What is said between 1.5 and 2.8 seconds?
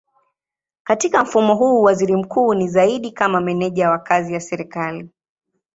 huu waziri mkuu ni